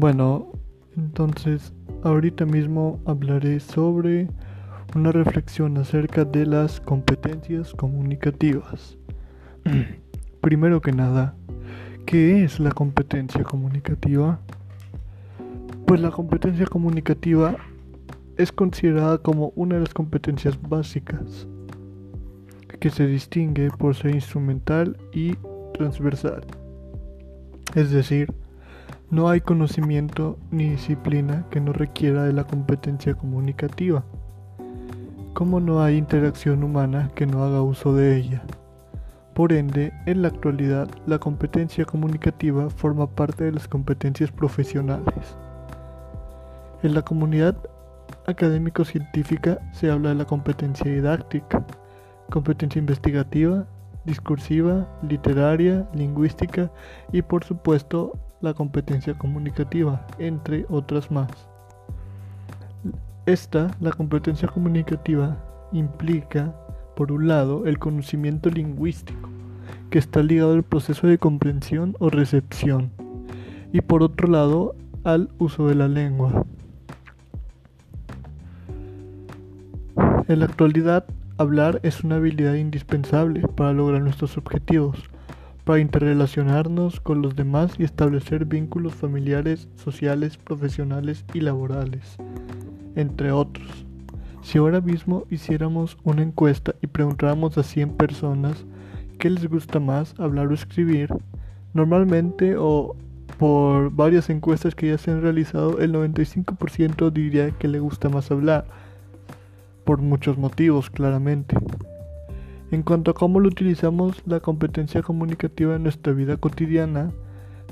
[0.00, 0.46] Bueno,
[0.96, 1.74] entonces
[2.04, 4.28] ahorita mismo hablaré sobre
[4.96, 8.96] una reflexión acerca de las competencias comunicativas.
[10.40, 11.34] Primero que nada,
[12.06, 14.40] ¿qué es la competencia comunicativa?
[15.86, 17.56] Pues la competencia comunicativa
[18.38, 21.46] es considerada como una de las competencias básicas
[22.80, 25.34] que se distingue por ser instrumental y
[25.74, 26.46] transversal.
[27.74, 28.32] Es decir,
[29.10, 34.04] no hay conocimiento ni disciplina que no requiera de la competencia comunicativa,
[35.34, 38.42] como no hay interacción humana que no haga uso de ella.
[39.34, 45.36] Por ende, en la actualidad, la competencia comunicativa forma parte de las competencias profesionales.
[46.84, 47.56] En la comunidad
[48.26, 51.64] académico-científica se habla de la competencia didáctica,
[52.30, 53.66] competencia investigativa,
[54.04, 56.70] discursiva, literaria, lingüística
[57.12, 61.30] y por supuesto la competencia comunicativa, entre otras más.
[63.26, 65.36] Esta, la competencia comunicativa,
[65.72, 66.54] implica,
[66.96, 69.28] por un lado, el conocimiento lingüístico,
[69.90, 72.90] que está ligado al proceso de comprensión o recepción,
[73.72, 76.44] y por otro lado, al uso de la lengua.
[80.28, 81.04] En la actualidad,
[81.40, 84.98] hablar es una habilidad indispensable para lograr nuestros objetivos,
[85.64, 92.18] para interrelacionarnos con los demás y establecer vínculos familiares, sociales, profesionales y laborales,
[92.94, 93.86] entre otros.
[94.42, 98.66] Si ahora mismo hiciéramos una encuesta y preguntáramos a 100 personas
[99.18, 101.08] qué les gusta más, hablar o escribir,
[101.72, 102.96] normalmente o
[103.38, 108.30] por varias encuestas que ya se han realizado, el 95% diría que le gusta más
[108.30, 108.66] hablar
[109.90, 111.56] por muchos motivos, claramente.
[112.70, 117.10] En cuanto a cómo lo utilizamos la competencia comunicativa en nuestra vida cotidiana,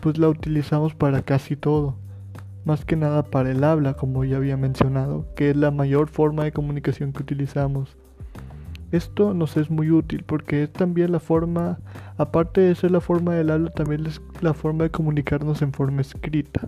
[0.00, 1.94] pues la utilizamos para casi todo.
[2.64, 6.44] Más que nada para el habla, como ya había mencionado, que es la mayor forma
[6.44, 7.98] de comunicación que utilizamos.
[8.92, 11.80] Esto nos es muy útil porque es también la forma,
[12.16, 16.00] aparte de ser la forma del habla, también es la forma de comunicarnos en forma
[16.00, 16.66] escrita.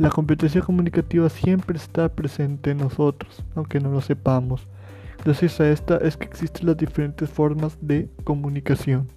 [0.00, 4.66] La competencia comunicativa siempre está presente en nosotros, aunque no lo sepamos.
[5.26, 9.08] Gracias a esta es que existen las diferentes formas de comunicación.